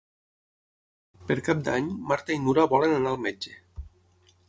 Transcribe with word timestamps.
Per 1.27 1.37
Cap 1.49 1.63
d'Any 1.69 1.85
na 1.91 2.09
Marta 2.13 2.37
i 2.37 2.41
na 2.43 2.47
Nura 2.49 2.67
volen 2.75 2.99
anar 2.99 3.15
al 3.17 3.25
metge. 3.31 3.59